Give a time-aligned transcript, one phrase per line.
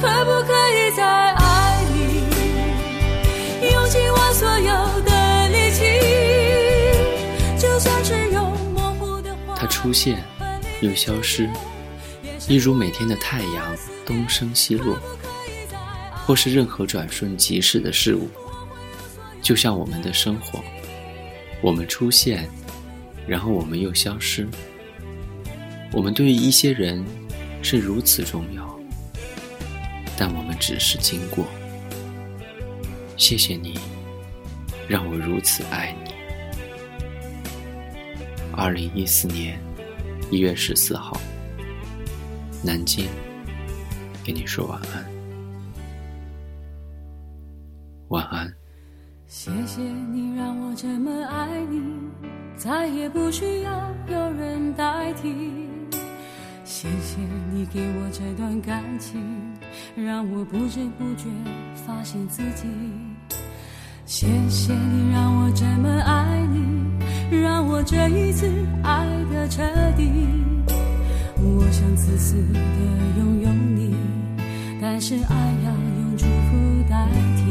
[0.00, 2.22] 可不可以再爱你？
[3.72, 5.82] 用尽我所有的力气，
[7.58, 10.22] 就算只有模糊的他出现
[10.80, 11.50] 又消失，
[12.46, 13.76] 一如每天的太阳
[14.06, 14.96] 东升西落，
[16.24, 18.28] 或是任何转瞬即逝的事物，
[19.42, 20.62] 就像我们的生活，
[21.60, 22.48] 我们出现，
[23.26, 24.46] 然后我们又消失。
[25.92, 27.04] 我们对于一些人
[27.62, 28.77] 是如此重要，
[30.18, 31.46] 但我们只是经过。
[33.16, 33.78] 谢谢你，
[34.88, 36.10] 让我如此爱你。
[38.52, 39.56] 二零一四年
[40.28, 41.16] 一月十四号，
[42.64, 43.06] 南京，
[44.24, 45.06] 给你说晚安，
[48.08, 48.52] 晚安。
[49.28, 51.80] 谢谢你让我这么爱你，
[52.56, 55.57] 再也不需要有人代替。
[56.80, 57.18] 谢谢
[57.52, 59.20] 你给我这段感情，
[59.96, 61.24] 让我不知不觉
[61.74, 62.68] 发现自己。
[64.06, 68.48] 谢谢你让我这么爱你，让我这一次
[68.84, 69.60] 爱的彻
[69.96, 70.08] 底。
[71.38, 72.60] 我想自私的
[73.18, 73.96] 拥有你，
[74.80, 76.56] 但是爱要用祝福
[76.88, 77.42] 代替。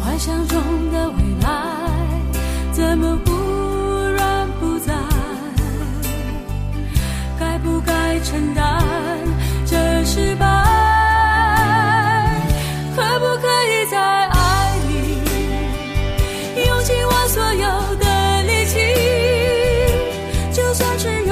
[0.00, 0.58] 幻想中
[0.90, 1.65] 的未来，
[20.76, 21.25] 下去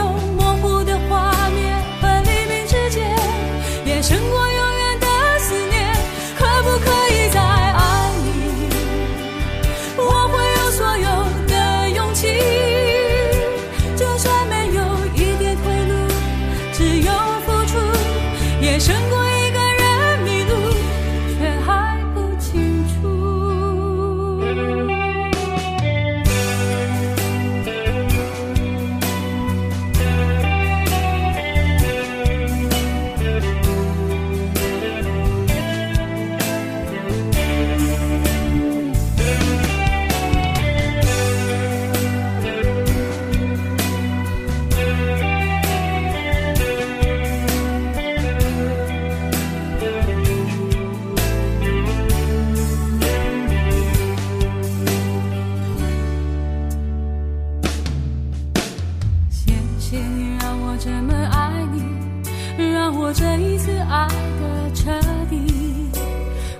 [63.05, 64.91] 我这一次爱的彻
[65.29, 65.37] 底。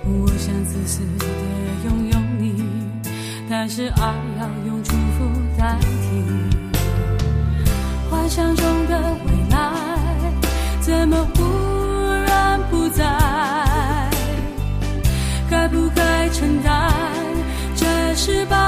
[0.03, 1.25] 我想自私的
[1.85, 2.63] 拥有你，
[3.49, 5.25] 但是爱要用祝福
[5.57, 6.23] 代替。
[8.11, 9.57] 幻想中的未来，
[10.81, 11.41] 怎么忽
[12.27, 13.03] 然不在？
[15.49, 16.93] 该不该承担
[17.75, 18.64] 这失败？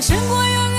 [0.00, 0.69] 胜过永